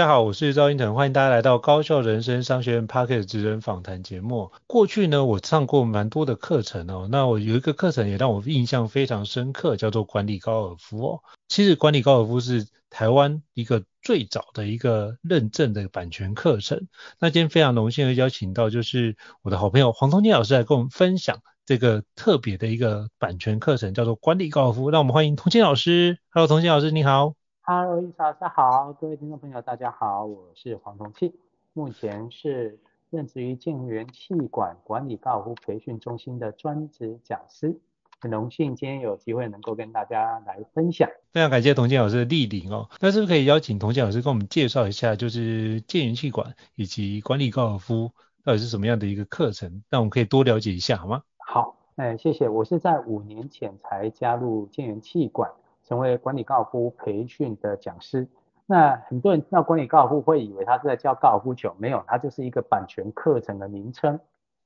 [0.00, 4.50] 大家好，我是赵英腾，欢迎大家来到高效人生商学院 Podcast 职人访谈节目。
[4.66, 7.06] 过去呢，我上过蛮多的课程哦。
[7.10, 11.20] 那我有一个课程也让我印象非常深刻，叫做管理高尔夫哦。
[11.48, 16.88] 其实管理高尔夫是台湾一个最早的一个认证的版权课程。
[17.18, 24.88] 那今天非常荣幸的邀请到就是我的好朋友黄彤建老师来跟我们分享这个特别的一个版权课程，叫做管理高尔夫。
[24.88, 26.16] 让我们欢迎彤建老师。
[26.30, 27.34] Hello，彤建老师，你好。
[27.70, 31.32] 哈喽，伊莎，大家好，各位听众朋友，大家好，我是黄同庆，
[31.72, 37.78] 目前是任职于建元气管管理高尔夫培训中心的专职讲师，
[38.20, 41.08] 很荣幸今天有机会能够跟大家来分享。
[41.32, 48.10] 非常感谢童建老师的莅临哦，那是不是可以邀请童建老师跟我们介绍一下，就是建元气管以及管理高尔夫
[48.42, 51.22] 到底是什么样的一个课程，让我们可以多了解一下，好吗？
[51.38, 55.48] 好，哎，谢谢，我是在五年前才加入建元气管。
[55.90, 58.28] 成为管理高尔夫培训的讲师，
[58.64, 64.16] 那很多人听到管理高尔夫会以为他是在教高尔夫球，没有，它就是一个版权课程的名称，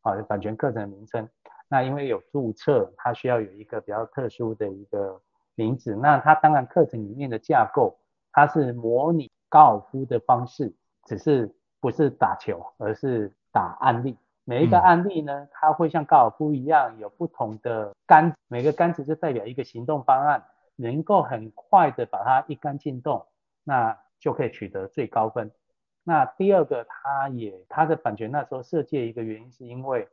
[0.03, 1.27] 啊，版权课程的名称。
[1.67, 5.19] 那因为有注册，它需要有一个比较特殊的一个
[5.55, 5.97] 名字。
[5.97, 7.97] 那它当然课程里面的架构，
[8.31, 10.75] 它是模拟高尔夫的方式，
[11.06, 14.15] 只是不是打球，而是打案例。
[14.45, 20.45] 每一个案例呢，它会像高尔夫一样有不同的杆，每个杆子就代表一个行动方案。
[20.77, 23.27] 能够很快的把它一杆进洞，
[23.62, 25.51] 那就可以取得最高分。
[26.03, 30.09] 那第二个，它也它的版权那时候设计的一个原因，是因为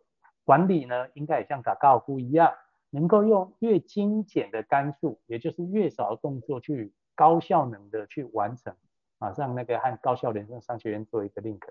[0.45, 2.53] 管理呢，应该也像打高尔夫一样，
[2.91, 8.73] 能够用越精简的杆数，也就是越少的动作去高效能的去完成。
[9.17, 11.61] 马上那个和高效人生商学院做一个 link，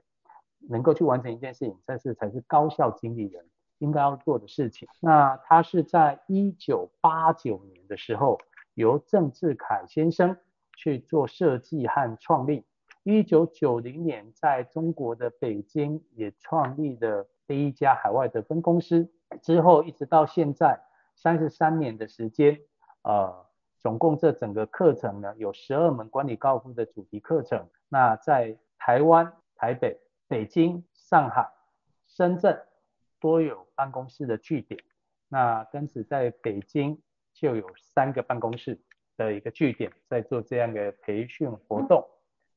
[0.69, 3.47] 能够去完成一件事情，这是才是高效经理人
[3.79, 4.87] 应该要做的事情。
[5.01, 8.39] 那他是在一九八九年的时候。
[8.75, 10.37] 由郑志凯先生
[10.77, 12.65] 去做设计和创立，
[13.03, 19.11] 一九九零年在中国的北京也创立了第一家海外的分公司，
[19.43, 20.81] 之后一直到现在
[21.15, 22.59] 三十三年的时间，
[23.03, 23.47] 呃，
[23.79, 31.51] 总共这整个课程呢有十二门管理高尔夫的主题课程，那在台湾、台北、北京、上海、
[32.07, 32.63] 深圳
[33.21, 34.81] 都有办公室的据点，
[35.29, 37.03] 那跟此在北京。
[37.41, 38.79] 就有三个办公室
[39.17, 42.07] 的一个据点在做这样的培训活动。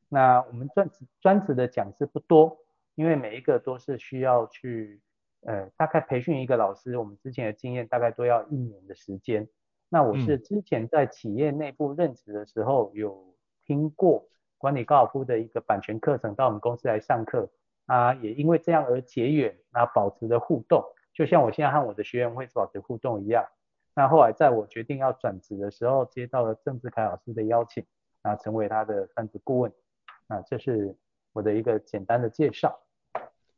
[0.10, 2.58] 那我们专职专职的讲师不多，
[2.96, 5.00] 因为每一个都是需要去
[5.46, 9.48] 呃大概培训一个老师，我们之前的经验大概都要一年的时间。
[9.88, 13.34] 那我是之前在企业内部任职的时候有
[13.66, 14.28] 听过
[14.58, 17.50] 管理高尔夫的一个版权课程，到我们公司来上课
[17.86, 20.84] 啊，也因为这样而结缘，那保持着互动，
[21.14, 23.46] 就像我现在和我的学员会保持互动一样。
[23.96, 27.86] 那后来在我决定要转职的时候，接到了郑志凯老师的邀请，
[28.22, 29.72] 啊，成为他的专职顾问，
[30.28, 30.96] 啊，这是
[31.32, 32.80] 我的一个简单的介绍。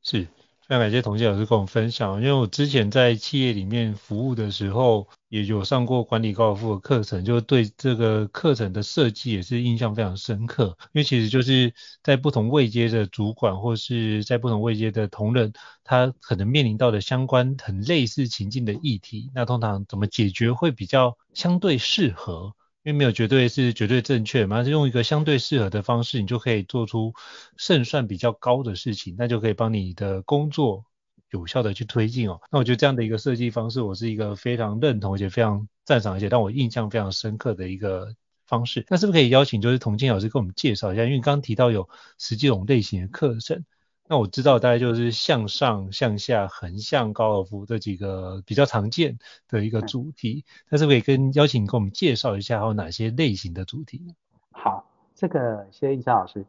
[0.02, 0.28] 是。
[0.68, 10.76] 非常感谢童杰老师跟我们分享，因为我之前在企业里面服务的时候，也有上过管理高尔夫的课程，就对这个课程的设计也是印象非常深刻。
[10.86, 15.54] 因为其实就是在不同位阶的主管或是在不同位阶的同仁，
[15.84, 22.56] 他可能面临到的相关很类似情境的议题，那通常怎么解决会比较相对适合。
[22.86, 27.16] 因为没有绝对是绝对正确嘛，是用一个相对适合的方式，你就可以做出
[27.58, 30.86] 胜算比较高的事情，那就可以帮你的工作
[31.32, 32.40] 有效的去推进哦。
[32.52, 38.14] 那我觉得这样的一个设计方式，我是一个非常认同而且非常赞赏，而且让我印象非常深刻的一个
[38.46, 38.86] 方式。
[38.88, 41.06] 那是不是可以邀请就是童静老师跟我们介绍一下？
[41.06, 41.90] 因为刚刚提到有
[42.20, 43.66] 十几种类型的课程，
[44.08, 49.18] 那我知道大概就是向上、向下、横向高尔夫这几个比较常见
[49.48, 54.14] 的一个主题，嗯、但是可以跟邀请你跟我们介绍一下还有哪些类型的主题呢？
[54.52, 54.86] 好，
[55.16, 56.46] 这个谢谢易山老师。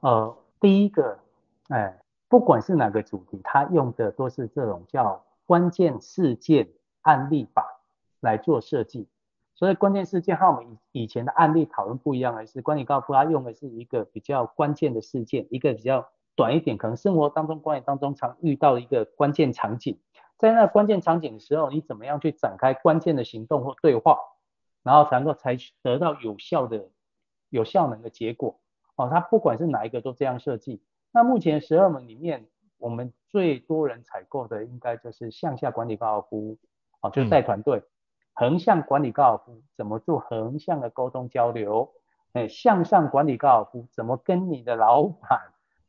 [0.00, 1.16] 呃，第一个，
[1.68, 1.96] 哎，
[2.28, 6.68] 不管是哪个主题，它用的都是这种叫关键事件
[7.02, 7.64] 案例法
[8.18, 9.06] 来做设计。
[9.54, 19.98] 所以关键事件和我们以以前的案例讨论不一样的是，关于高尔夫它用的是一个比较关键的事件，一个比较短一点，可能生活当中、管理当中常遇到的一个关键场景，
[20.36, 24.18] 在那关键场景的时候，你怎么样去展开关键的行动或对话，
[24.82, 26.90] 然后才能够采取得到有效的、
[27.48, 28.60] 有效能的结果。
[28.96, 30.82] 哦，它不管是哪一个都这样设计。
[31.10, 32.46] 那目前十二门里面，
[32.78, 36.58] 我们最多人采购的应该就是向下管理高尔夫，
[37.00, 37.82] 哦，就是带团队。
[38.34, 41.90] 横向管理高尔夫怎么做横向的沟通交流？
[42.34, 45.40] 哎，向上管理高尔夫怎么跟你的老板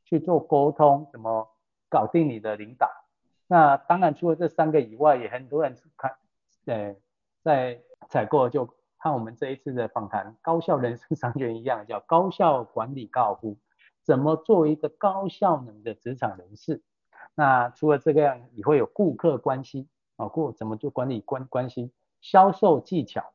[0.07, 1.05] 去做沟通？
[1.11, 1.49] 怎么
[1.89, 2.89] 搞定你的领导？
[3.45, 6.15] 那当然除了这三个以外，也很多人看，
[6.65, 6.95] 呃，
[7.43, 13.57] 在采购就看我们这一次的访谈，高效人生商学一样，叫 高效管理高尔夫，
[14.01, 16.81] 怎么做一个高效能的职场人士？
[17.35, 21.91] 那除了这个样，也会有顾客关系啊，顾怎么做管理关关系？
[22.21, 23.33] 销售技巧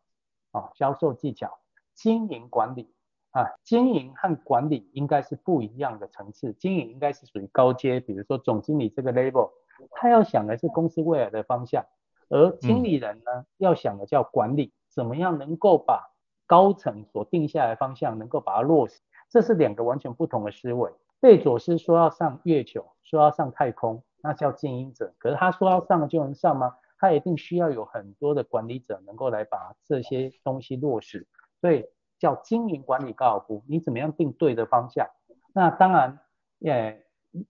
[0.52, 1.58] 啊，销售技巧，
[1.94, 2.92] 经营管理
[3.32, 6.52] 啊，经营和管理应该是不一样的层次。
[6.54, 9.50] 经营应该是属于高阶，比如说总经理这个 level，
[9.90, 11.84] 他要想的是公司未来的方向，
[12.28, 16.10] 而经理人呢，要想的叫管理，怎么样能够把
[16.46, 19.00] 高层所定下来的方向能够把它落实，
[19.30, 20.92] 这是两个完全不同的思维。
[21.20, 26.74] 贝佐斯说要上月球，说要上太空，那叫经营者，可是他说要上就能上吗？
[26.98, 31.26] 他一定需要有很多的管理者能够来把这些东西落实，
[31.60, 31.86] 所以
[32.22, 33.64] 叫经营管理高尔夫。
[33.66, 35.10] 你怎么样定对的方向？
[35.52, 36.20] 那当然，
[36.58, 37.04] 也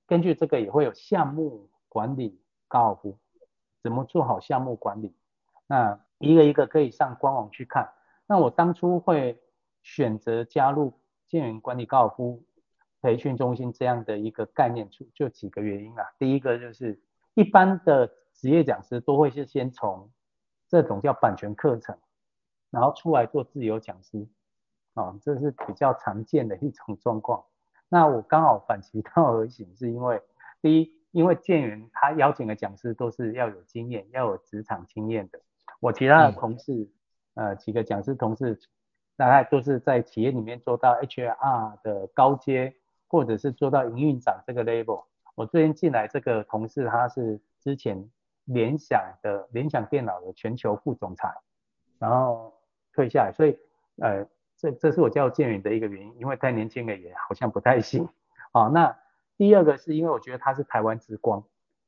[0.06, 3.18] 根据这个也会有项目管理高尔夫，
[3.82, 5.14] 怎么做好项目管理？
[5.66, 7.92] 那一个一个可以上官网去看。
[8.26, 9.38] 那我当初会
[9.82, 10.98] 选择加入
[11.28, 12.42] 建元管理高尔夫
[13.02, 16.10] 培训中心这样的一个概念，就就几个原因啊。
[16.18, 16.98] 第一个就是
[17.34, 18.10] 一般的。
[18.34, 20.10] 职业讲师都会是先从
[20.66, 21.96] 这种叫版权课程，
[22.70, 24.26] 然后出来做自由讲师，
[24.94, 27.44] 哦，这是比较常见的一种状况。
[27.88, 30.20] 那我刚好反其道而行，是因为
[30.60, 35.40] 第一，因为建元他邀请的讲师都是要有经验、要有职场经验的。
[35.80, 36.72] 我其他的同事，
[37.34, 38.58] 嗯、呃，几个讲师同事，
[39.16, 42.74] 大概都是在企业里面做到 HR 的高阶，
[43.08, 45.04] 或者是做到营运长这个 level。
[45.34, 48.10] 我最近进来这个同事，他是之前。
[48.46, 51.32] 联想的联想电脑的全球副总裁，
[52.00, 52.52] 然后
[52.92, 53.56] 退下来，所以
[53.98, 54.26] 呃，
[54.62, 58.08] 这这是我叫建宇的一个原因，因为太年轻了也好像不太行。
[58.52, 58.96] 啊，那
[59.36, 61.42] 第二个是因为我觉得他是台湾之光，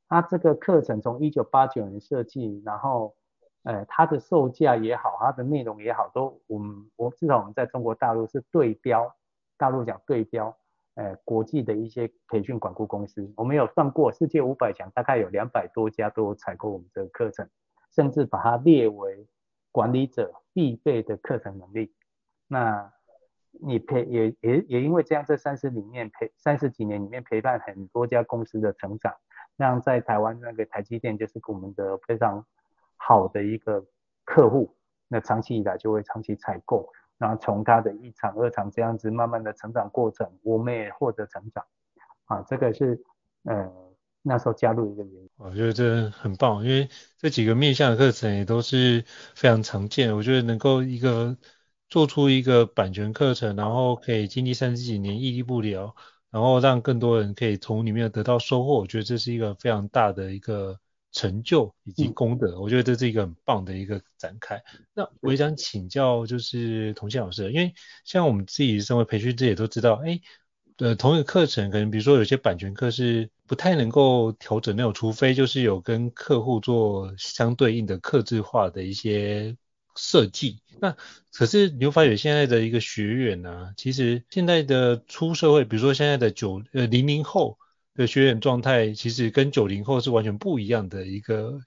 [0.08, 3.14] 他这个课程从一九八九年设计，然后
[3.62, 9.14] 呃，他的售价也好，他的内容也好，都我们我至少我们在中国大陆是对标，
[9.56, 10.54] 大陆讲对标。
[10.96, 17.48] 呃，国际的一些培训管顾公司，我们有算过，世界五百强大概有两百多家都有采购我们这个课程，
[17.90, 19.26] 甚至把它列为
[19.72, 21.92] 管理者必备的课程能力。
[22.48, 22.92] 那
[23.50, 29.14] 你陪也也也因为这样，这三十里面陪三十几年里面陪伴很多家公司的成长，
[29.58, 32.44] 像在台湾那个台积电就是我们的非常
[32.96, 33.84] 好的一个
[34.24, 34.74] 客户，
[35.08, 36.88] 那长期以来就会长期采购。
[37.16, 41.64] 然后从他的一场、二场这样子慢慢的成长过程，我们也获得成长，
[42.24, 43.00] 啊，这个是
[43.44, 43.72] 呃
[44.20, 45.30] 那时候加入一个原因。
[45.36, 49.04] 我觉得这很棒，因为这几个面向的课程也都是
[49.36, 50.16] 非常常见。
[50.16, 51.38] 我觉得能够一个
[51.88, 55.94] 做出一个版权课程，然后可以经历三十几年屹立不摇，
[56.30, 60.78] 然后让更多人可以从里面得到收获，我觉得这是一个非常大的一个。
[61.16, 64.60] 成就以及功德，嗯、我觉得这是一个很棒的一个展开。
[64.94, 67.72] 那我也想请教，就是童宪老师，因为
[68.04, 70.20] 像我们自己身为培训者也都知道，哎，
[70.78, 79.56] 呃，同一个课程，可能比如说有些版权课是不太能够调整那种，除非就是有跟客户做相对应的客制化的一些
[79.96, 80.60] 设计。
[80.80, 80.96] 那
[81.32, 87.58] 可是你会发现在的一个学员呢、啊，其实现在的出社会，比如说现在的九呃零零后。
[87.96, 91.60] 的学员状态其实跟九零后是完全不一样的一个，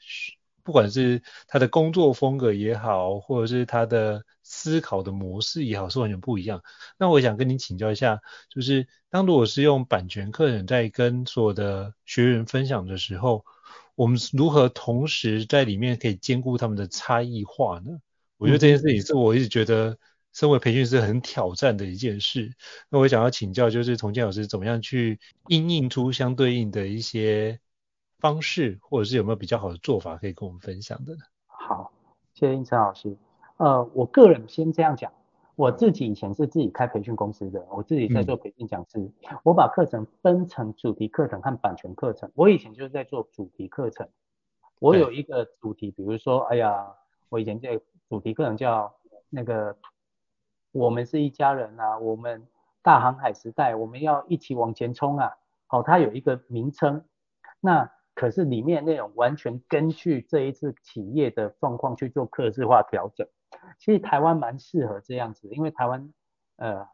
[0.62, 6.62] 不管是他的工作风格也好，或者是他的思考的模式也好，是完全不一样。
[7.00, 8.19] 那我想跟您请教一下，
[8.50, 13.46] 就是当如果是用版权课程在跟所有的学员分享的时候，
[13.96, 18.00] 我们如何同时在里面可以兼顾他们的差异化呢？
[18.38, 19.98] 我觉得这件事情是我一直觉得
[20.32, 22.53] 身为培训师很挑战的一件事。
[22.89, 27.60] 那我想要请教，就是崇建老师怎么样去应应出相对应的一些
[28.20, 31.20] 方式，或者是有没有比较好的做法可以跟我们分享的呢？
[31.48, 31.91] 好，
[32.34, 33.17] 谢谢应成老师。
[33.58, 35.12] 呃，我个人先这样讲，
[35.56, 42.32] 我自己以前是自己开培训公司的，我自己在做培训讲师，嗯、我把课程分成主题课程和版权课程。
[42.36, 44.08] 我以前就是在做主题课程，
[44.77, 46.86] 我有一个主题，比如说，哎呀，
[47.29, 48.96] 我以前这个主题课程叫
[49.30, 49.78] 那个
[50.72, 52.48] “我们是一家人啊，我们
[52.82, 55.38] 大航海时代，我们要一起往前冲啊”。
[55.68, 57.06] 好，它有一个名称，
[57.60, 57.92] 那。
[58.20, 63.28] 可是里面内容完全根据这一次企业的状况去做客制化调整。
[63.78, 66.12] 其实台湾蛮适合这样子，因为台湾
[66.56, 66.88] 呃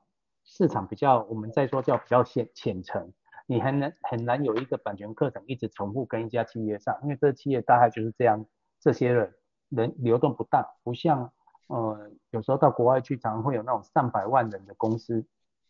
[0.44, 3.14] 市场比较，我们再说叫比较浅浅层，
[3.48, 8.46] 你很难很难有一个版权课程一直重复跟一家企业上，因为这企业大概就是这样，
[8.82, 9.34] 这些人
[9.76, 11.32] 人流动不大，不像
[11.68, 15.26] 呃有时候到国外去，常常会有那种上百万人的公司。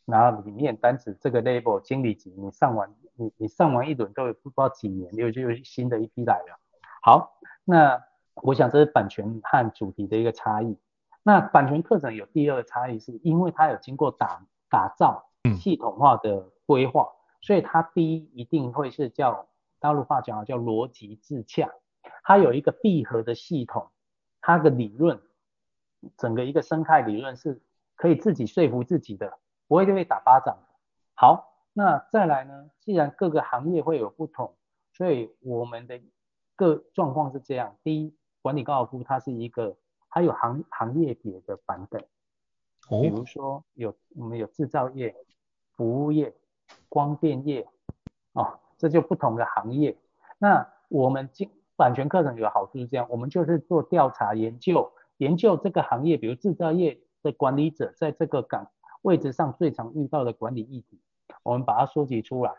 [0.05, 6.59] 然后里面单指这个 label 经理级，你上完你你上完一轮都有不知道几年，又就有新的一批来了。
[7.01, 8.03] 好，那
[8.41, 10.77] 我想这是版权和主题的一个差异。
[11.23, 15.23] 那版权课程有第二个差异，是因为它有经过打打造
[15.57, 19.47] 系统化的规划，嗯、所以它第一一定会是叫
[19.79, 21.69] 大陆话讲叫逻辑自洽，
[22.25, 23.87] 它有一个闭合的系统，
[24.43, 25.19] 它的理论
[26.17, 27.59] 整个一个生态理论是
[27.95, 29.39] 可以自己说服自己的。
[29.65, 30.55] 不会就被打巴掌。
[31.15, 32.69] 好，那再来呢？
[32.81, 34.53] 既然各个行业会有不同，
[34.91, 35.99] 所以我们的
[36.55, 37.75] 各状况是这样。
[37.81, 39.75] 第一，管理高尔夫它是一个，
[40.09, 42.01] 它有行行业别的版本。
[42.89, 43.01] 哦。
[43.01, 45.15] 比如说有我们有制造业、
[45.71, 46.35] 服务业、
[46.87, 47.67] 光电业，
[48.33, 49.97] 哦，这就不同的行业。
[50.37, 51.49] 那我们经
[51.83, 58.71] 版权课程有好处是这样，我们就是做调查研究，研究这个行业，比如制造业的管理者在这个岗。
[59.01, 60.97] 位置上最常遇到的管理议题，
[61.43, 62.53] 我们把它收集出来，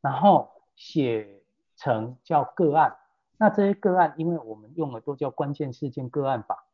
[0.00, 1.42] 然后写
[1.76, 2.96] 成叫个案。
[3.36, 6.66] 那这些个案，因为我们用的都叫关键事件个案法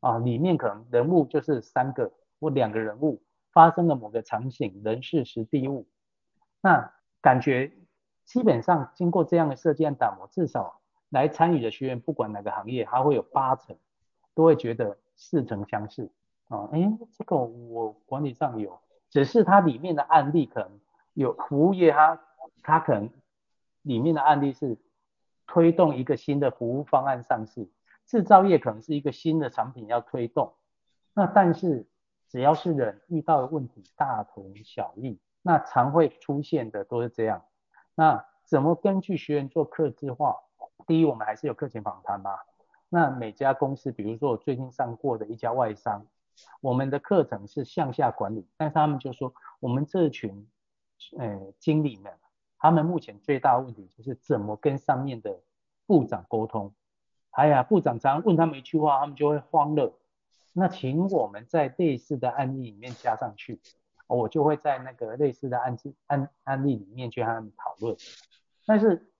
[0.00, 5.86] 啊，里面可能人物就是三个或两个人物发生了某个场景，人事时地物。
[6.62, 7.70] 那感觉
[8.24, 10.80] 基本上经过这样的设计案打磨，至少
[11.12, 13.76] 来参与的学员，不管哪个行业，他会有八成
[14.34, 16.10] 都会觉得似曾相识。
[16.48, 20.80] 啊，哎，这个我管理上有，只是它里面的案例可能
[21.12, 22.22] 有服务业它，它
[22.62, 23.10] 它可能
[23.82, 24.78] 里面的案例是
[25.46, 27.68] 推动一个新的服务方案上市，
[28.06, 30.54] 制造业可能是一个新的产品要推动，
[31.12, 31.86] 那但是
[32.28, 37.44] 只要是人遇到的问题大同小异，那常会出现的都是这样，
[37.94, 40.36] 那怎么根据学员做客制化？
[40.86, 42.38] 第一，我们还是有课前访谈嘛，
[42.88, 46.06] 那每家公司，比如说我最近上过的一家外商。
[46.62, 50.48] 我们的课程是向下管理，但是他们就说，我们这群
[51.18, 52.10] 呃经理们，
[52.58, 55.40] 他们目前最大的问题就是怎么跟上面的
[55.86, 56.74] 部长沟通。
[57.32, 59.92] 哎呀，部长常问他们一句话，他们就会慌了。
[60.54, 63.60] 那请我们在类似的案例里面加上去，
[64.06, 67.94] 我就会在那个类似的案子案案例里面去和他们讨论。
[68.66, 69.11] 但是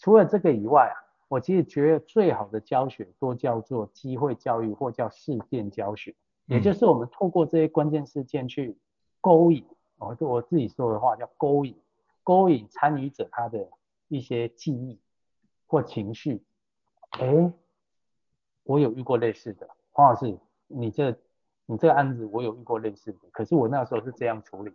[0.00, 0.96] 除了这个以外啊，
[1.28, 6.12] 我其实觉得最好的教学都叫做机会教育或叫事件教学。
[6.46, 8.76] 也就是我们透过这些关键事件去
[9.20, 9.64] 勾引，
[9.98, 11.78] 哦，就我自己说的话叫勾引，
[12.24, 13.68] 勾引参与者他的
[14.08, 14.98] 一些记忆
[15.68, 16.42] 或情绪。
[17.10, 17.52] 哎，
[18.64, 21.14] 我有遇过类似的，黄老师，你这
[21.66, 24.74] 你这个案子我有遇过类似的，可是我那时候是这样处理，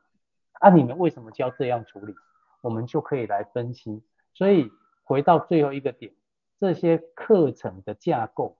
[0.54, 2.14] 啊，你们为什么就要这样处理？
[2.62, 4.02] 我们就可以来分析。
[4.34, 4.72] 所以
[5.06, 6.14] 回到最后一个点，
[6.60, 8.58] 这些课程的架构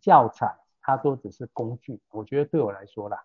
[0.00, 0.58] 教材。
[0.86, 3.24] 它都只是工具，我觉得对我来说啦，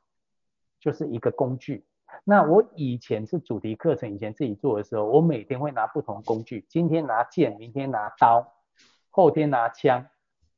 [0.79, 1.85] 就是一个工具。
[2.23, 8.53] 那我以前是主题课程，以前自己做的时候，我每天会拿不同的工具，今天拿剑，明天拿刀，
[9.09, 10.07] 后天拿枪，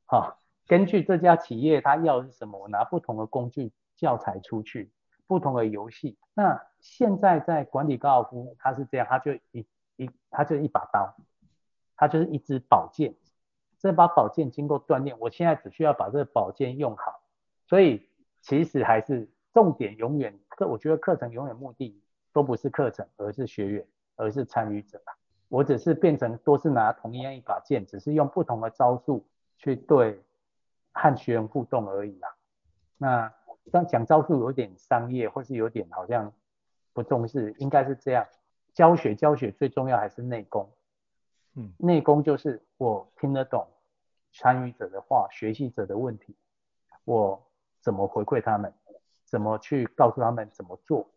[0.06, 4.92] 哈，根据这家企业他要的是什么，我拿不同的工具教材出去，
[5.26, 6.16] 不同的游戏。
[6.34, 9.66] 那现在在管理高尔夫，他是这样，他就一
[9.96, 11.16] 一，他就一把刀，
[11.96, 13.14] 它就是一支宝剑。
[13.78, 17.20] 这把宝剑经过锻炼，我现在只需要把这个宝剑用好，
[17.66, 18.08] 所以
[18.40, 22.00] 其实还是重点永远课，我觉得课程永远目的
[22.32, 25.02] 都不是课程，而是学员，而是参与者。
[25.48, 29.26] 我只是变成都是拿同样一把剑，只是用不同的招数
[29.58, 30.22] 去对
[30.92, 32.34] 和学员互动而已啦。
[32.96, 33.34] 那
[33.72, 36.32] 当讲招数有点商业，或是有点好像
[36.92, 38.26] 不重视，应该是这样，
[38.72, 40.70] 教学教学最重要还是内功。
[41.54, 43.66] 嗯，内功就是我听得懂
[44.32, 46.34] 参与者的话，学习者的问题，
[47.04, 47.42] 我
[47.80, 48.72] 怎么回馈他们，
[49.24, 51.10] 怎么去告诉他们怎么做。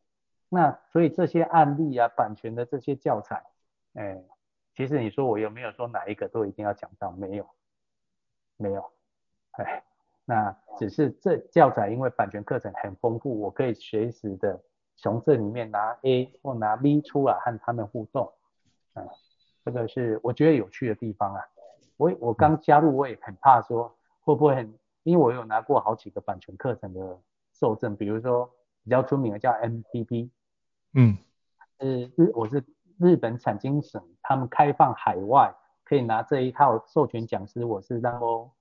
[0.49, 3.43] 那所以这些案例啊，版权的这些教材，
[3.93, 4.21] 哎，
[4.73, 7.11] 其实你说我有没有说哪一个都一定要讲到？
[7.11, 7.49] 没有，
[8.57, 8.91] 没有，
[9.51, 9.83] 哎，
[10.25, 14.61] 那只是这教材因为版权课程很丰富，我可以随时的
[14.97, 18.31] 从这里面拿 A 或拿 B 出来和他们互动，
[18.93, 19.07] 嗯，
[19.65, 21.41] 这个是我觉得有趣的地方啊。
[21.97, 27.19] 我我刚加入，我也很怕说会不会很，因为我有拿过好几个版权课程的
[27.53, 28.49] 受证，比如说
[28.83, 30.29] 比较出名的叫 MPP。
[30.93, 31.17] 嗯，
[31.79, 32.63] 呃日我是
[32.99, 35.53] 日本产经省，他们开放海外
[35.83, 38.51] 可以拿这一套授权讲师，我是然后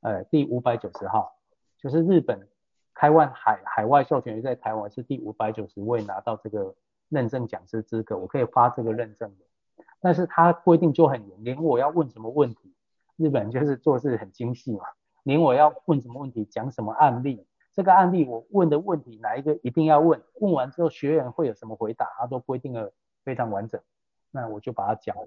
[0.00, 1.36] 呃第五百九十号，
[1.76, 2.48] 就是日本
[2.94, 6.74] 开放海海外授权在台湾是第五百九十位拿到这个
[7.08, 9.44] 认证讲师资格，我可以发这个认证的，
[10.04, 12.74] 但是他规定就很严，连我要问什么问题，
[13.16, 14.84] 日本就是做事很精细嘛，
[15.22, 17.46] 连我要问什么问题，讲什么案例。
[17.72, 20.20] 这个案例我问的问题哪一个一定要问？
[20.40, 22.06] 问完之后学员会有什么回答？
[22.18, 22.92] 他都规定的
[23.24, 23.80] 非常完整，
[24.30, 25.26] 那我就把它讲完。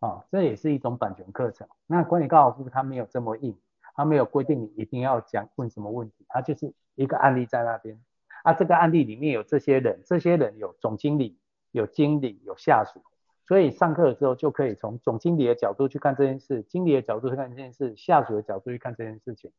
[0.00, 1.66] 啊，这也是一种版权课程。
[1.86, 3.56] 那管理高尔夫他没有这么硬，
[3.94, 7.98] 他没有规定你一定要讲问什么问题，他就是一个案例在那边。
[8.42, 11.38] 啊，这个案例里面有这些人，这些人有总经理、
[11.70, 13.00] 有经理、有下属，
[13.46, 19.50] 所以上课的时候就可以从总经理的角度去看这件事，经理的角度去看这件事，下属的角度去看这件事情。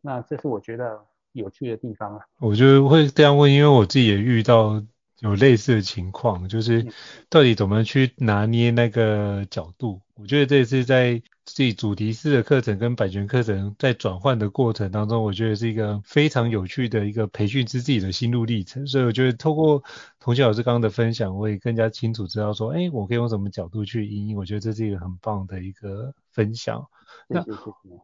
[0.00, 1.04] 那这是我觉得。
[1.32, 4.82] 有趣的地方啊，我就会这样问，因为我自己也遇到
[5.20, 6.84] 有类似的情况，就是
[7.28, 10.00] 到底怎么去拿捏那个角度？
[10.14, 18.86] 我觉得这次在自己主题式的课程跟版权课程在转换的过程当中，我觉得是一个非常有趣的一个培训自己的心路历程。
[18.86, 19.82] 所以我觉得透过
[20.20, 24.38] 童心老师刚刚的分享，我也更加清楚知道说，哎，我可以用什么角度去应用。
[24.40, 26.86] 我觉得这是一个很棒的一个分享。
[27.26, 27.44] 那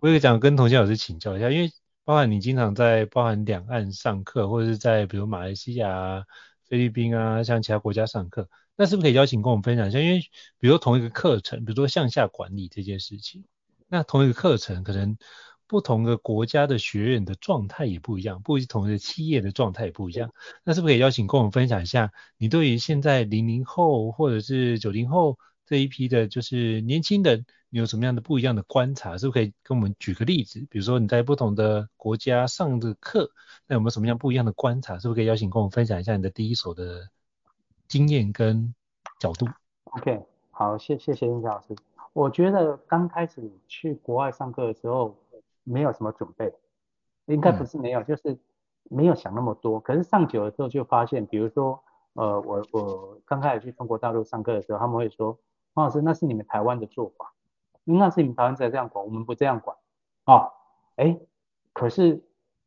[0.01, 1.71] 我也想跟童心老师请教一下，因为。
[2.07, 6.25] 包含你经常在包含两岸上课，或者是在比如马来西亚啊、
[6.69, 9.99] 菲律宾啊，像其他国家上课，那是不是可以邀请跟我们分享一下？
[10.01, 10.21] 因为
[10.59, 13.45] 比如说同一个课程，比如说向下管理这件事情，
[13.89, 15.17] 那同一个课程可能
[15.67, 20.33] 不同的国家的学员的状态也不一样，不同的企业的状态也不一样，
[20.65, 22.13] 那是不是可以邀请跟我们分享一下？
[22.37, 27.47] 你对于现在零零后或者是九零后这一批的，就是年轻人。
[27.71, 29.19] 你有什么样的不一样的观察？
[29.19, 30.65] 是不是可以跟我们举个例子？
[30.71, 33.33] 比如说你在不同的国家上的课，
[33.67, 35.01] 那有没有什么样不一样的观察？
[35.01, 37.09] 是不是可以邀请跟我们分享一下你的第一手的
[37.95, 38.75] 经验跟
[39.21, 39.47] 角度
[39.85, 41.77] ？OK，好，谢谢谢英老师。
[42.13, 45.17] 我觉得刚开始去国外上课的时候，
[45.63, 46.53] 没有什么准备，
[47.27, 48.37] 应该不是没有，嗯、就是
[48.91, 49.79] 没有想那么多。
[49.79, 51.81] 可是上久了之后就发现，比如说，
[52.15, 55.39] 呃，我我刚开始去中国大陆上课的时候，他们会说，
[55.73, 57.33] 黄老师，那是你们台湾的做法。
[57.85, 59.77] 那是你们台湾在这样管，我们不这样管
[60.25, 60.51] 啊。
[60.97, 61.17] 哎，
[61.73, 62.25] 可是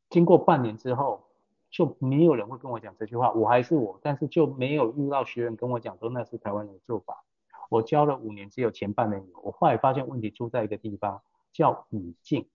[0.09, 1.26] 经过半年之后，
[1.69, 3.31] 就没有人会跟我讲这句话。
[3.31, 7.23] 我还是我，但是就没有遇到学员跟我讲说那是台湾人的做法。
[7.69, 9.39] 我教了五年，只有前半年有。
[9.41, 12.47] 我后来发现问题出在一个地方，叫语境，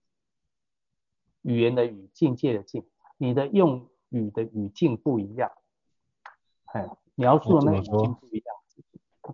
[1.43, 2.83] 语言的语，境界的境，
[3.17, 5.51] 你的用语的语境不一样，
[6.65, 8.55] 哎，描述的那个语境不一样，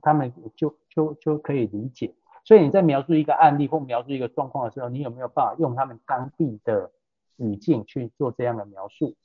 [0.02, 2.14] 他们就就就可以理解。
[2.44, 6.92] 所以你在描述一个案例或描述一个状况的时候，你有没有办法用他们当地的
[7.38, 9.16] 语境去做这样的描述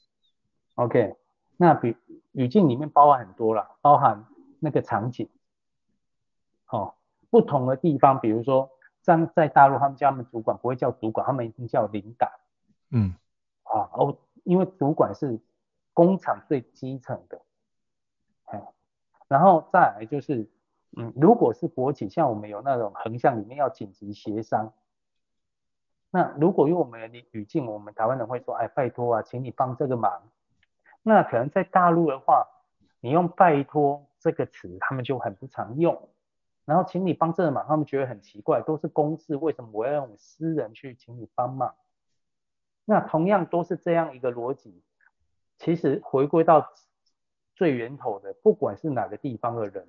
[0.74, 1.16] ？OK，
[1.56, 1.96] 那比
[2.32, 4.24] 语境里面包含很多了，包含
[4.60, 5.28] 那个场景，
[6.68, 6.94] 哦，
[7.30, 8.70] 不同的地方，比如说
[9.02, 12.30] 像在大陆，他们叫他们主管不会叫主管，他们一定叫领导，
[12.90, 13.14] 嗯，
[13.64, 15.40] 啊，哦，因为主管是
[15.92, 17.40] 工厂最基层的，
[18.46, 18.62] 哎，
[19.28, 20.48] 然后再来就是。
[20.96, 24.72] 嗯，如果是国企，像我们有那种横向里面要紧急协商，
[26.12, 30.22] 那如果用我们的语境，我们台湾人会说，哎，拜托啊，请你帮这个忙。
[31.04, 32.48] 那可能在大陆的话，
[32.98, 36.08] 你用拜托这个词，他们就很不常用。
[36.64, 41.74] 然后请你帮这个忙，他们觉得很奇怪，都是公事，为什么我要用私人去请你帮忙？
[42.86, 44.82] 那同样都是这样一个逻辑，
[45.58, 46.72] 其实回归到
[47.54, 49.86] 最源头的，不管是哪个地方的人。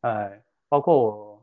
[0.00, 1.42] 呃，包括我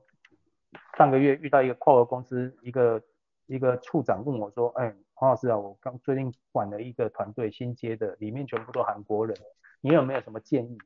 [0.98, 3.02] 上个月遇到一个跨国公司一个
[3.48, 9.36] 一个处长问我说，哎，黄老师啊，我刚最近管了一个团队新接的，里面全部都韩国人，
[9.82, 10.78] 你有没有什么建议？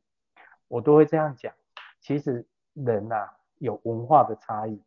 [0.67, 1.53] 我都会这样讲，
[2.01, 2.43] 其实
[2.73, 4.81] 人呐、啊、有文化的差异，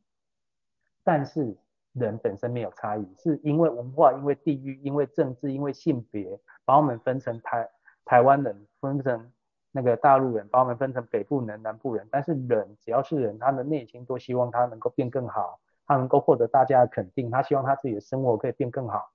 [1.05, 1.57] 但是
[1.93, 7.71] 人本身没有差异，是因为文化、因为地域、因为政治、因为性别，把我们分成台
[8.05, 9.31] 台湾人分成。
[9.71, 19.13] 那个大陆人把我们分成北部人、南部人，但是人只要是人，他的内心都希望他能够变更好，他能够获得大家的肯定，他希望他自己的生活可以变更好。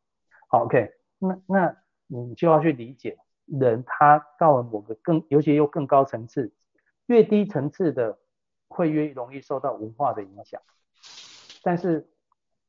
[0.51, 6.51] 好，OK，那那你就要去理解，人他到了某个更，尤其又更高层次，
[7.05, 8.19] 越低层次的
[8.67, 10.61] 会越容易受到文化的影响。
[11.63, 12.05] 但是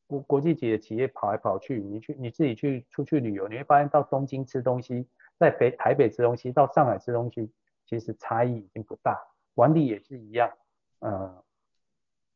[0.06, 5.08] 国国际级的企业跑来跑去，你去你自己去出去旅游，你会发现到东京吃东西，
[5.40, 7.50] 在北台北吃东西，到上海吃东西，
[7.86, 9.18] 其实差异已经不大。
[9.56, 10.52] 管理也是一样，
[11.00, 11.42] 呃，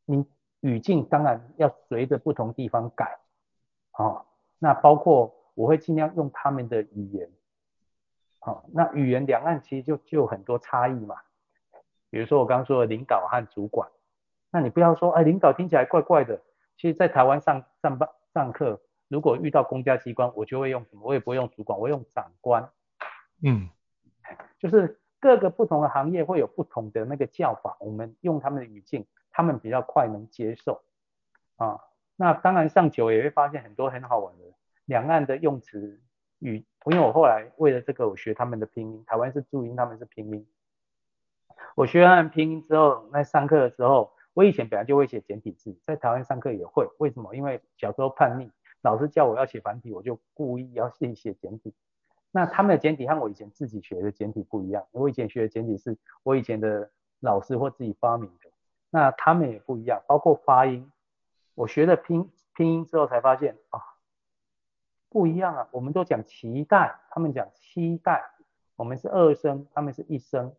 [0.07, 0.27] 你
[0.59, 3.21] 语境当然要随着不同地方改，
[3.93, 4.27] 好、哦，
[4.59, 7.29] 那包括我会尽量用他们的语言，
[8.39, 11.17] 好、哦，那语言两岸其实就就有很多差异嘛，
[12.11, 13.91] 比如说我刚刚说的领导和主管，
[14.53, 16.41] 那你不要说，哎，领导听起来怪怪的，
[16.77, 22.71] 其实在台湾上上班上课，如果遇到公家机关，我就会用什么，我也不会用主管，我用长官，
[23.43, 23.69] 嗯，
[24.61, 25.01] 就是。
[25.19, 30.83] 各个不同的行业会有不同的那个叫法，我们用他们的语境，他们比较快能接受。
[31.57, 31.81] 啊。
[32.17, 34.45] 那当然上久也会发现很多很好玩的
[34.87, 36.01] 两岸的用词
[36.39, 40.47] 语，因为我后来为了这个我学他们的拼音，台湾是注音，他们是拼音。
[41.75, 46.89] 我学完拼音之后，那上课的时候，我以前本来就会写简体字，在台湾上课也会。
[46.99, 47.35] 为什么？
[47.35, 48.51] 因为小时候叛逆，
[48.83, 51.75] 老师叫我要写繁体，我就故意要写写简体。
[52.31, 54.87] 那他们的简体和我以前自己学的简体不一样。
[54.93, 58.51] 我以前学的简体是我以前的老师或自己发明的。
[58.91, 60.93] 那他们也不一样，包括发音。
[61.55, 63.81] 我学了拼拼音之后才发现啊，
[65.09, 65.69] 不一样啊。
[65.71, 68.31] 我们都讲期待，他们讲期待。
[68.77, 70.55] 我们是二声，他们是一声。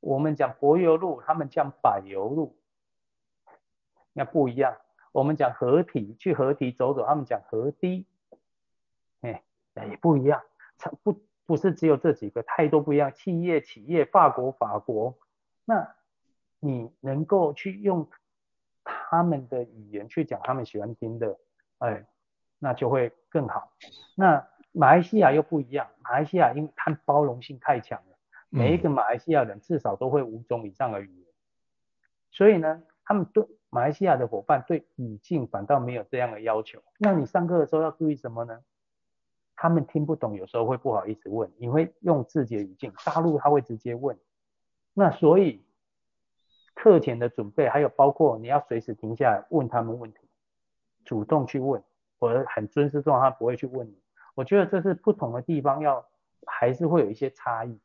[0.00, 2.56] 我们讲柏油路，他们讲柏油路。
[4.12, 4.76] 那不一样。
[5.10, 8.06] 我们讲河堤，去河堤走走，他们讲河堤。
[9.22, 9.42] 哎，
[9.74, 10.42] 也不一样。
[11.02, 13.12] 不不是只有这几个，太多不一样。
[13.12, 15.18] 企业企业，法国法国，
[15.64, 15.96] 那
[16.60, 18.08] 你能够去用
[18.84, 21.38] 他们的语言去讲他们喜欢听的，
[21.78, 22.06] 哎，
[22.58, 23.72] 那就会更好。
[24.14, 28.16] 那马来西亚又不一样，马来西亚因为它包容性太强了，
[28.50, 31.34] 每一个马来西亚人至少都会五种以上的语言，嗯、
[32.30, 36.82] 所以呢，他们对马来西亚的伙伴对语境反倒没有这样的要求。
[36.98, 38.60] 那你上课的时候要注意什么呢？
[39.60, 42.92] 他们听不懂，有时候会不好意思问，你会用自己的语境。
[43.04, 44.16] 大陆他会直接问，
[44.94, 45.66] 那所以
[46.74, 50.20] 课前的准备，还有包括你要随时停下来问他们问题，
[51.04, 51.82] 主动去问，
[52.18, 54.00] 我很尊师重道，他不会去问你。
[54.34, 56.06] 我觉得这是不同的地方要，
[56.46, 57.80] 还是会有一些差异。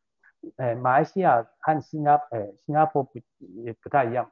[0.57, 4.31] 呃，马来西亚和新加呃新加坡不也不太一样。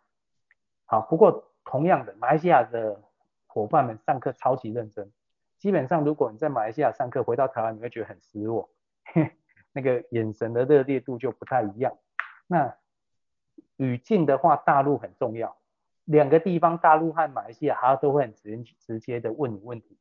[0.85, 3.01] 好，不过同样的，马来西亚的
[3.47, 5.11] 伙伴们上课超级认真。
[5.57, 8.69] 基本上，如果你在马来西亚上课，回到台湾你会觉得很失落，
[9.71, 11.97] 那个眼神的热烈度就不太一样。
[12.47, 12.75] 那
[13.77, 15.55] 语境的话，大陆很重要。
[16.11, 19.97] 两个地方，大陆和马来西亚，他都会很直直接的问你问题。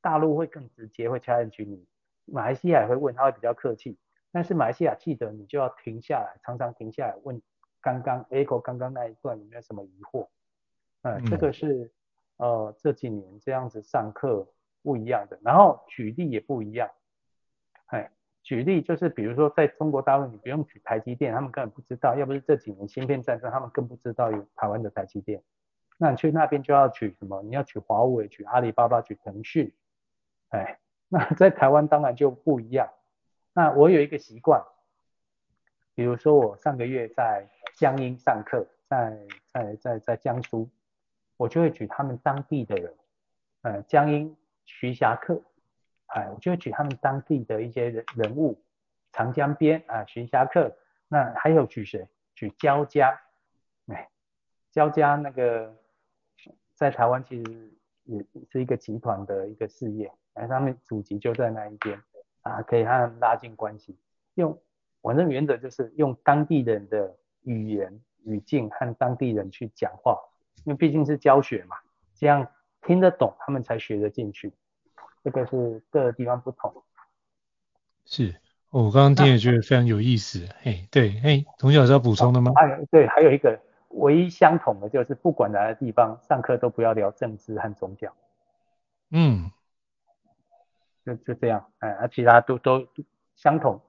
[0.00, 1.84] 大陆会更直接，会 challenge 你；
[2.26, 3.98] 马来西亚也会问，他会比较客气。
[4.30, 7.40] 但是马来西亚记得你就要停下来，常常停下来问
[7.80, 10.28] 刚刚 echo 刚刚那一段有没有什么疑惑？
[11.02, 11.92] 呃、嗯，这个是
[12.36, 14.48] 呃这几年这样子上课。
[14.84, 16.90] 不一样的，然后举例也不一样，
[17.86, 18.10] 哎，
[18.42, 25.42] 举例就是比如说在中国大陆，你不用举台积电，他们根本不知道，要不是这几年芯片战争，他们更不知道有台湾的台积电。
[26.04, 27.42] 那你去那边就要举什么？
[27.44, 29.72] 你要举华为，举阿里巴巴，举腾讯，
[30.50, 32.90] 哎，那在台湾当然就不一样。
[33.54, 34.62] 那我有一个习惯，
[35.94, 40.68] 比如说我上个月在江阴上课，在在在在江苏，
[41.38, 42.94] 我就会举他们当地的人，
[43.62, 44.36] 呃，江阴。
[44.66, 45.42] 徐霞客，
[46.06, 48.58] 哎，我就举他们当地的一些人人物，
[49.12, 50.74] 长江边啊，徐霞客，
[51.06, 52.08] 那还有举谁？
[52.34, 53.20] 举焦家，
[53.88, 54.08] 哎，
[54.70, 55.76] 焦家那个
[56.74, 57.70] 在台湾其实
[58.04, 62.00] 也是一个集团的一个事业，哎，他们祖籍就在那一边
[62.42, 63.96] 啊，可以和他们拉近关系。
[64.34, 64.58] 用，
[65.02, 70.18] 反正原则就是用当地人的语言语境和当地人去讲话，
[70.64, 71.76] 因为毕竟是教学嘛，
[72.14, 72.46] 这样。
[72.86, 74.52] 听得懂，他们才学得进去。
[75.22, 76.84] 这个是各个地方不同。
[78.04, 78.34] 是，
[78.68, 80.46] 我刚刚听也觉得非常有意思。
[80.60, 82.52] 嘿，对，嘿，童小是要补充的吗？
[82.54, 83.58] 还有，对，还有一个
[83.94, 88.12] 唯一相同的就是，不管哪个地方上课都不要聊政治和宗教。
[89.10, 89.50] 嗯，
[91.04, 92.86] 就就这样，哎，而其他都都
[93.34, 93.80] 相同，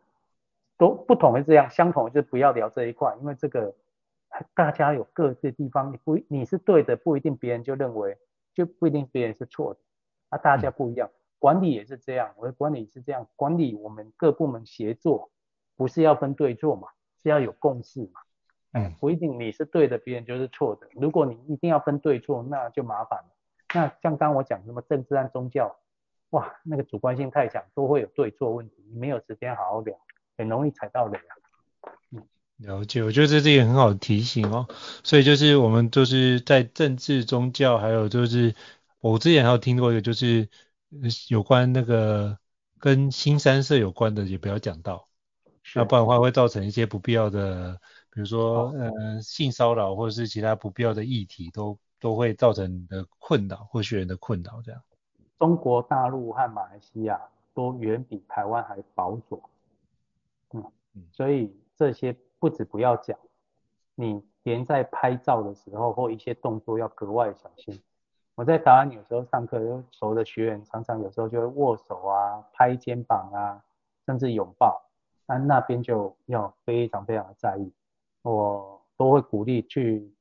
[0.78, 3.76] 都不同的这样，相同就是不要聊这一块，因为这个
[4.54, 8.18] 大家有各自地方，你不你是对的，不一定别人就认为。
[8.56, 9.80] 就不一定别人是错的，
[10.30, 15.30] 啊，大家不一样，管理也是这样，我的管理是这样，管理我们各部门协作，
[15.76, 16.88] 不是要分对错嘛，
[17.22, 18.22] 是要有共识嘛，
[18.76, 23.26] 嗯，不一定你是对的，别人就是错的，如果你一定要分对错，那就麻烦了。
[23.74, 25.76] 那像刚刚我讲什么政治和宗教，
[26.32, 29.98] 哇，那个主观性太强，都会有对错问题，你没有时间好好聊，
[30.38, 31.34] 很容易踩到雷啊。
[32.12, 32.22] 嗯
[32.58, 34.66] 了解，我觉得这是一个很好的提醒哦。
[35.04, 38.56] 所以就是我们就是在政治、宗教，还有就是
[39.02, 40.48] 我之前还有听过一个，就是
[41.30, 42.38] 有关那个
[42.80, 45.10] 跟新三社有关的，也不要讲到，
[45.76, 47.82] 那不然的话会造成一些不必要的，
[48.16, 54.82] 比如说呃性骚扰或者是其他不必要的议题，都都会造成你的困扰或学员的困扰这样。
[55.38, 57.22] 中国大陆和马来西亚
[57.54, 59.44] 都远比台湾还保守，
[60.54, 60.64] 嗯，
[61.12, 62.16] 所以这些。
[62.38, 63.18] 不止不要讲，
[63.96, 67.82] 你连在拍照的时候或一些动作要格外小心。
[68.36, 73.64] 我在台湾有时候上课，有熟的学员常常有时候就会握手啊、拍肩膀啊，
[74.06, 74.80] 甚至拥抱，
[75.26, 77.72] 那那边就要非常非常的在意。
[78.32, 80.12] 我都会鼓励去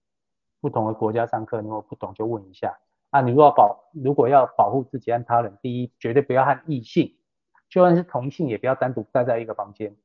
[0.61, 2.79] 不同的国家上课，如果不懂就问一下。
[3.11, 7.17] 啊，你如果保如果要保护自己和他人，第一绝对不要和异性，
[7.69, 9.97] 就算是同性也不要单独待在一个房间。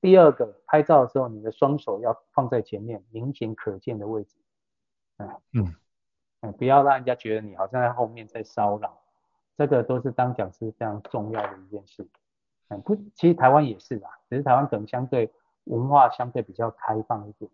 [0.00, 4.36] 第二个，拍照的时候，你的双手要放在前面，明显可见的位置。
[5.16, 5.74] 嗯嗯，
[6.42, 9.00] 嗯，不要让人家觉得你好像在后面在骚扰。
[9.56, 12.06] 这个都是当讲师非常重要的一件事。
[12.68, 15.32] 嗯，不，其实台湾也是啦，只是台湾可能相对
[15.68, 17.50] 文化相对比较开放一点，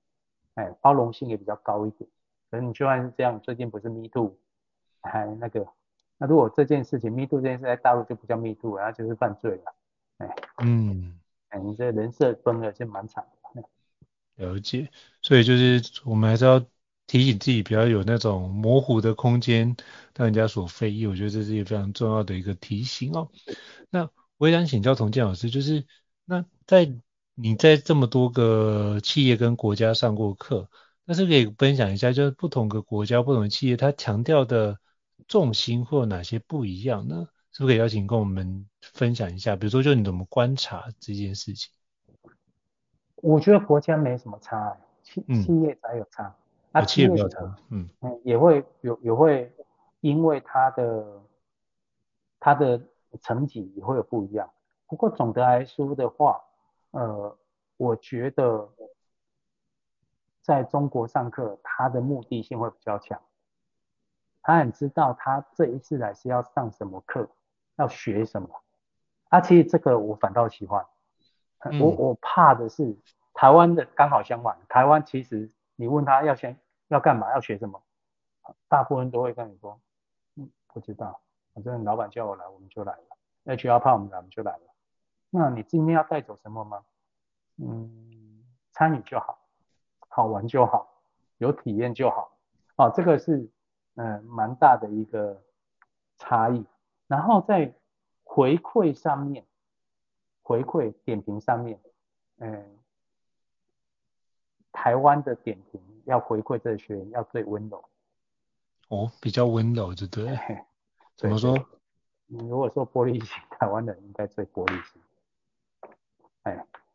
[0.55, 2.09] 哎，包容性也比较高一点。
[2.51, 4.37] 可是你就算是这样，最近不是 Me Too，
[5.03, 5.67] 还那个，
[6.19, 9.75] 那如果这件事情 Me Too 这件事在大陆就不叫 Me Too，然后就是犯罪了。
[10.19, 11.21] 哎，嗯。
[11.63, 13.25] 你这人设崩了，就蛮惨
[13.55, 13.63] 的。
[14.35, 14.91] 了解，
[15.23, 16.59] 所以就是我们还是要
[17.07, 19.77] 提醒自己，不要有那种模糊的空间
[20.17, 21.07] 让人家所非议。
[21.07, 23.31] 我觉得这是一个非常重要的一个提醒哦。
[23.89, 25.87] 那我也想请教童建老师，就是
[26.25, 26.93] 那在
[27.35, 30.69] 你在这么多个企业跟国家上过课，
[31.05, 34.79] 但是可以分享一下，就是不同的国家、不同的企业，它强调的
[35.27, 37.27] 重心会有哪些不一样呢？
[37.51, 39.57] 是不是可以邀请跟我们分享一下？
[39.57, 41.73] 比如说，就你怎么观察这件事情？
[43.17, 46.35] 我觉得国家没什么差，企企业才有差。
[46.73, 49.53] 啊，企业没有差，嗯嗯，也会有也会
[50.01, 51.23] 因为它的
[52.41, 52.81] 它的
[53.21, 54.51] 层级也会有不一样。
[54.89, 56.41] 不过总的来说的话，
[56.95, 57.37] 呃，
[57.77, 58.69] 我觉得
[60.43, 63.21] 在中国上课，他的目的性会比较强。
[64.43, 67.29] 他很知道他这一次来是要上什么课。
[67.77, 68.49] 要学什么？
[69.31, 70.87] 啊，其实这个我反倒喜欢。
[71.59, 72.97] 嗯、我我怕的是
[73.33, 74.57] 台湾的刚好相反。
[74.69, 77.83] 台湾其实你问他要先要干嘛，要学什么，
[78.69, 79.81] 大部分都会跟你说，
[80.37, 81.21] 嗯，不知道。
[81.53, 83.57] 反正老板叫我来，我们就来了。
[83.57, 84.74] HR 派我们来，我们就来了。
[85.37, 86.85] 那你今天要带走什么吗？
[87.57, 89.37] 嗯，参与就好，
[90.09, 90.89] 好玩就好，
[91.39, 92.37] 有体验就好。
[92.77, 93.51] 哦，这个是
[93.97, 95.43] 嗯蛮大的一个
[96.19, 96.65] 差异。
[97.09, 97.75] 然后在
[98.23, 99.45] 回馈上面，
[100.43, 101.81] 回馈点评上面，
[102.39, 102.79] 嗯，
[104.71, 107.85] 台湾的点评要回馈这个学员要最温柔。
[108.87, 110.65] 哦，比较温柔， 对不对？
[111.17, 111.59] 怎么说？
[112.27, 115.03] 你如果说玻璃心，台湾人应该最玻璃心。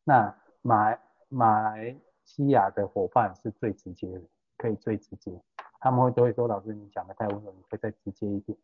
[0.09, 0.97] 哎，那马
[1.29, 1.95] 马来
[2.25, 4.21] 西亚的伙伴是最直接的，
[4.57, 5.39] 可以最直接，
[5.79, 8.57] 他们会都会说，老师你讲的太温柔，你可以再直接一点。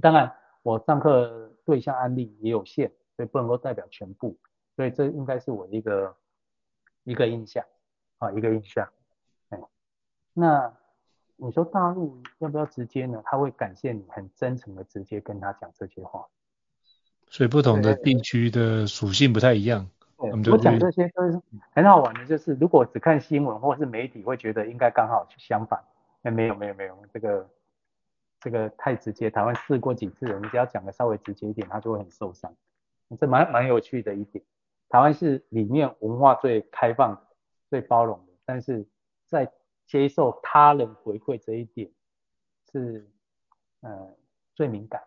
[0.00, 4.36] 当然，我上课对象案例也有限，所以不能够代表全部，
[4.76, 6.14] 所以这应该是我一个
[7.04, 7.64] 一个印象
[8.18, 8.88] 啊，一个印象。
[9.48, 9.58] 哎，
[10.34, 10.72] 那
[11.36, 13.22] 你说大陆要不要直接呢？
[13.24, 16.26] 他会感谢你很真诚的直接跟他讲这些话。
[17.30, 19.88] 所以不同的地区的属性不太一样。
[20.20, 21.40] 对，我讲这些都是
[21.72, 25.82] 很好玩的，就是如果只看新闻或是媒体，会觉得应该刚好相反。
[26.22, 27.48] 哎，没有没有没有，这个。
[28.40, 32.54] 这个太直接，台湾试过几次了，你只要讲的稍微直接一点，他就会很受伤。
[33.18, 34.44] 这蛮蛮有趣的一点，
[34.88, 37.20] 台湾是里面文化最开放、
[37.68, 38.86] 最包容的，但是
[39.26, 39.50] 在
[39.88, 41.90] 接受他人回馈这一点
[42.70, 43.10] 是，
[43.80, 44.14] 呃，
[44.54, 45.02] 最敏感。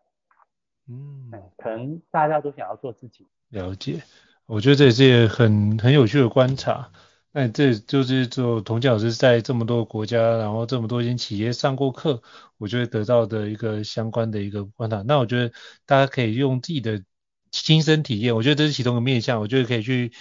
[0.90, 3.30] 嗯，可能大家都想要做自己。
[3.48, 4.04] 了解，
[4.52, 6.92] 我觉得这也是很很有趣的观察。
[7.32, 12.22] 那这就是做童建老师在这么多国家，然后这么多间企业上过课，
[12.58, 15.02] 我觉得得到的一个相关的一个观察。
[15.04, 15.54] 那我觉得
[15.86, 17.02] 大家可以用自己的
[17.50, 20.12] 亲身体验，我觉得这是其中的面向，我觉得可以去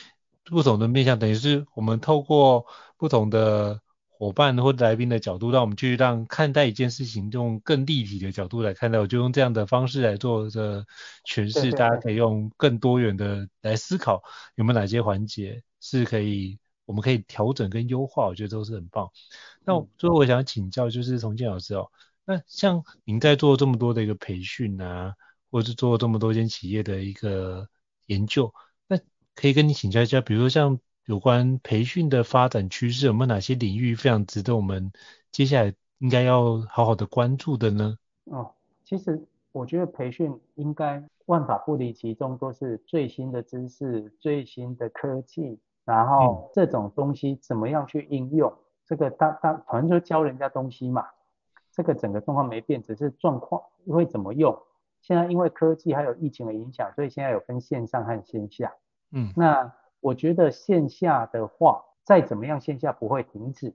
[0.45, 2.67] 不同的面向，等于是我们透过
[2.97, 3.81] 不同的
[4.21, 8.99] 伙伴或来宾的角度，让我们去让看待一件事情用更立体的角度来看待。
[8.99, 10.87] 我就用这样的方式来做的
[11.27, 14.23] 诠释，大家可以用更多元的来思考，
[14.55, 16.59] 有没有哪些环节是可以。
[16.87, 19.09] 我们可以调整跟优化，我觉得都是很棒。
[19.65, 21.89] 那最后我想请教，就是从建老师哦，
[22.25, 25.15] 那像您在做这么多的一个培训啊，
[25.53, 27.69] 或者是做这么多间企业的一个
[28.07, 28.53] 研究，
[28.89, 29.05] 那可
[29.41, 30.79] 可以跟你请教一下，比如说像
[31.11, 34.93] 有关培训的发展趋势，有没有哪些领域非常值得我们
[35.33, 37.99] 接下来应该要好好的关注的呢？
[38.27, 38.53] 哦，
[38.85, 39.21] 其实
[39.51, 51.05] 我觉得培训应该万法不离其中，都是最新的知识、最新的科技，然后这种东西怎么样去应用，嗯、这个当当反正就教人家东西嘛。
[51.73, 54.57] 这个整个状况没变，只是状况会怎么用。
[55.01, 58.73] 现在因为科技还有疫情的影响，所以现在有分线上和线下。
[59.11, 63.75] 嗯，那我觉得线下的话，再怎么样线下不会停止。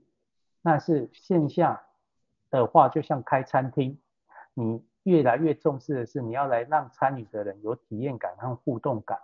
[0.60, 1.86] 那是线下
[2.50, 3.98] 的话，就像开餐厅，
[4.54, 9.20] 你越来越重视的是你要来让参与的人有体验感和互动感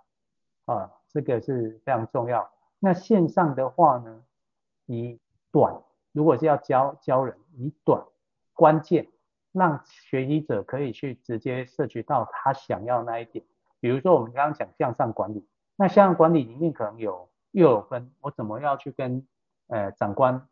[0.67, 2.51] 啊，这个是非常重要。
[2.79, 4.23] 那线上的话呢，
[4.87, 5.19] 以
[5.51, 8.05] 短，如果是要教教人，以短。
[8.55, 9.09] 关键
[9.51, 13.45] 让学习者可以去直接摄取到他想要那一点，
[13.81, 15.45] 比如说我们刚刚讲向上管理，
[15.77, 19.27] 那像管理里面可能有又有分，我怎么要去跟
[19.69, 20.49] 呃长官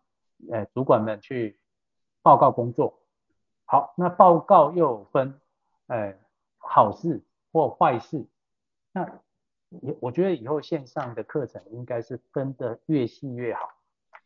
[0.50, 1.58] 呃主管们去
[2.22, 2.98] 报告工作，
[3.64, 5.40] 好，那报告又有分
[5.86, 6.14] 呃
[6.58, 8.26] 好事或坏事，
[8.92, 9.20] 那
[10.00, 13.68] 我觉得以后线上的课程应该是分得越细越好，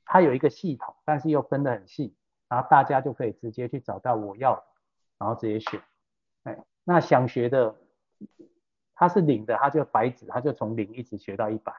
[0.04, 2.14] 它有一个系统，但是又分得很细。
[2.46, 4.62] 然后大家就可以直接去找到我要的，
[5.18, 5.80] 然后直接选。
[6.44, 7.74] 哎，那想学的，
[8.94, 11.72] 他是零的，他就白纸，他就从零一直学到一百。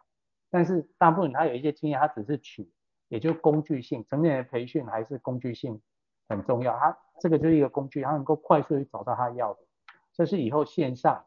[0.50, 2.70] 但是大部分他有一些经验，他只是取，
[3.08, 4.06] 也就工具性。
[4.06, 5.82] 成年人培训还是工具性
[6.30, 9.60] 很重要，他这个就是一个工具，他能够快速去找到他要的。
[10.14, 11.26] 这是以后线上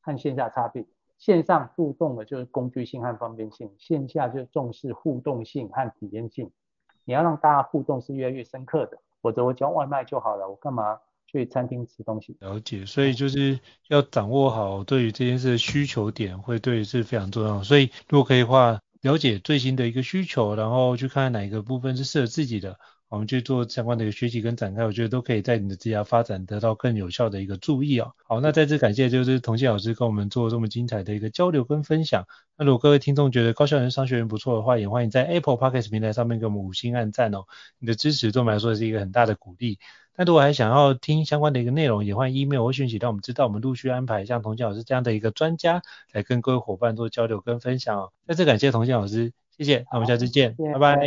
[0.00, 0.86] 和线下差别。
[1.18, 6.50] 线上互动的就是工具性和方便性，线下就重视互动性和体验性。
[7.04, 10.98] 你要让大家互动是越来越深刻的，否则我叫外卖就好了，我干嘛
[11.30, 12.36] 去餐厅吃东西？
[12.40, 17.62] 了解，所以就是要掌握好对于这件事的需求点，会对是非常重要。
[17.62, 22.78] 所以如果可以的话，了解最新的一个需求，然后去看看哪一个部分是适合自己的。
[23.08, 28.12] 我们去做相关的一个学习跟展开，我觉得都可以在你的职业发展得到更有效的一个注意啊。
[28.22, 32.24] 好，那再次感谢就是童静老师跟我们做这么精彩的一个交流跟分享。
[32.56, 37.46] 那如果各位听众觉得高校人商学院不错的话，也欢迎在 Apple Podcast 平台上面给我们五星按赞哦。
[37.80, 39.80] 你的支持对我们来说是一个很大的鼓励。
[40.20, 45.80] 那如果还想要听相关的一个内容，也欢迎 email 或讯息让我们知道，我们陆续安排像童建老师这样的一个专家
[46.12, 48.10] 来跟各位伙伴做交流跟分享哦。
[48.28, 51.00] 再次感谢童建老师，谢谢，那我们下次见，拜拜。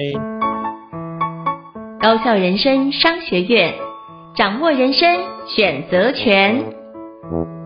[2.01, 3.75] 高校人生商学院，
[4.35, 5.07] 掌握人生
[5.47, 7.62] 选择权。